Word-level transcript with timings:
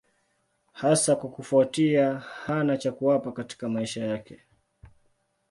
Hasa 0.73 1.15
kwa 1.15 1.29
kufuatia 1.29 2.19
hana 2.19 2.77
cha 2.77 2.91
kuwapa 2.91 3.31
katika 3.31 3.69
maisha 3.69 4.05
yake. 4.05 4.39